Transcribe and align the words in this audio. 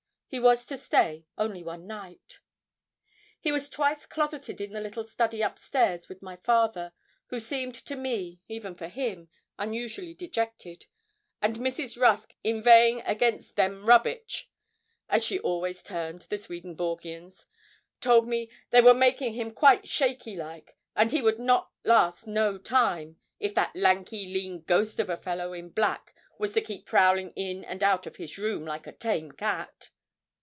He 0.31 0.39
was 0.39 0.65
to 0.67 0.77
stay 0.77 1.25
only 1.37 1.61
one 1.61 1.85
night. 1.85 2.39
He 3.41 3.51
was 3.51 3.67
twice 3.67 4.05
closeted 4.05 4.61
in 4.61 4.71
the 4.71 4.79
little 4.79 5.03
study 5.05 5.43
up 5.43 5.59
stairs 5.59 6.07
with 6.07 6.21
my 6.21 6.37
father, 6.37 6.93
who 7.25 7.41
seemed 7.41 7.75
to 7.85 7.97
me, 7.97 8.39
even 8.47 8.73
for 8.75 8.87
him, 8.87 9.27
unusually 9.59 10.13
dejected, 10.13 10.85
and 11.41 11.57
Mrs. 11.57 12.01
Rusk 12.01 12.33
inveighing 12.45 13.01
against 13.01 13.57
'them 13.57 13.85
rubbitch,' 13.85 14.49
as 15.09 15.25
she 15.25 15.37
always 15.37 15.83
termed 15.83 16.27
the 16.29 16.37
Swedenborgians, 16.37 17.45
told 17.99 18.25
me 18.25 18.49
'they 18.69 18.83
were 18.83 18.93
making 18.93 19.33
him 19.33 19.51
quite 19.51 19.85
shaky 19.85 20.37
like, 20.37 20.77
and 20.95 21.11
he 21.11 21.21
would 21.21 21.39
not 21.39 21.71
last 21.83 22.25
no 22.25 22.57
time, 22.57 23.17
if 23.41 23.53
that 23.55 23.75
lanky, 23.75 24.27
lean 24.27 24.61
ghost 24.61 24.97
of 24.97 25.09
a 25.09 25.17
fellow 25.17 25.51
in 25.51 25.67
black 25.67 26.15
was 26.39 26.53
to 26.53 26.61
keep 26.61 26.85
prowling 26.85 27.31
in 27.31 27.65
and 27.65 27.83
out 27.83 28.07
of 28.07 28.15
his 28.15 28.37
room 28.37 28.63
like 28.65 28.87
a 28.87 28.93
tame 28.93 29.33
cat.' 29.33 29.89